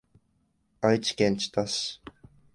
[0.81, 2.01] 愛知県知多市